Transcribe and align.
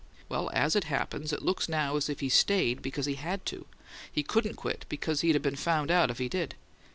Well, 0.29 0.49
as 0.51 0.75
it 0.75 0.85
happens, 0.85 1.31
it 1.31 1.43
looks 1.43 1.69
now 1.69 1.95
as 1.95 2.09
if 2.09 2.21
he 2.21 2.29
stayed 2.29 2.81
because 2.81 3.05
he 3.05 3.13
HAD 3.13 3.45
to; 3.45 3.67
he 4.11 4.23
couldn't 4.23 4.55
quit 4.55 4.87
because 4.89 5.21
he'd 5.21 5.35
'a' 5.35 5.39
been 5.39 5.55
found 5.55 5.91
out 5.91 6.09
if 6.09 6.17
he 6.17 6.27
did. 6.27 6.55